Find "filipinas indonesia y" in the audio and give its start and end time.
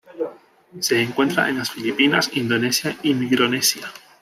1.69-3.13